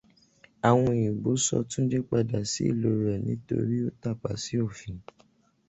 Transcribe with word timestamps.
Àwọn 0.67 0.85
òyìnbó 0.93 1.29
sọ 1.45 1.57
Túndé 1.69 1.97
padà 2.09 2.39
sí 2.51 2.61
ìlú 2.71 2.89
rẹ̀ 3.05 3.21
nítorí 3.25 3.75
ó 3.87 3.89
tàpa 4.01 4.31
sí 4.43 4.55
òfin. 4.65 4.97